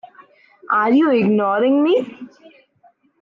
Are 0.71 0.91
you 0.91 1.11
ignoring 1.11 1.83
me? 1.83 2.27